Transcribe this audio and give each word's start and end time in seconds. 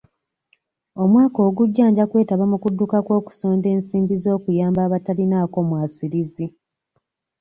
Omwaka 1.03 1.39
ogujja 1.47 1.83
nja 1.89 2.05
kwetaba 2.11 2.45
mu 2.51 2.57
kudduka 2.63 2.97
kw'okusonda 3.05 3.67
ensimbi 3.75 4.15
z'okuyamba 4.23 4.79
abataliinaako 4.83 5.57
mwasirizi 5.67 6.45